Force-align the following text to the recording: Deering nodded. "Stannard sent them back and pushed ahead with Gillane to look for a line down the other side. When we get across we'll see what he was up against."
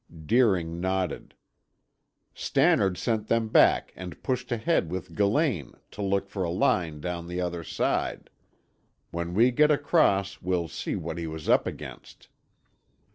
Deering 0.25 0.79
nodded. 0.79 1.35
"Stannard 2.33 2.97
sent 2.97 3.27
them 3.27 3.49
back 3.49 3.93
and 3.95 4.23
pushed 4.23 4.51
ahead 4.51 4.89
with 4.91 5.13
Gillane 5.15 5.75
to 5.91 6.01
look 6.01 6.27
for 6.27 6.43
a 6.43 6.49
line 6.49 6.99
down 6.99 7.27
the 7.27 7.39
other 7.39 7.63
side. 7.63 8.31
When 9.11 9.35
we 9.35 9.51
get 9.51 9.69
across 9.69 10.41
we'll 10.41 10.69
see 10.69 10.95
what 10.95 11.19
he 11.19 11.27
was 11.27 11.47
up 11.47 11.67
against." 11.67 12.29